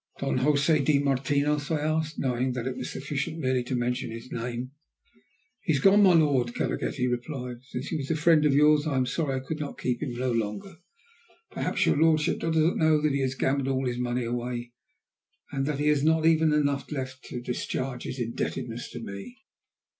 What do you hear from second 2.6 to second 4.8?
it was sufficient merely to mention his name.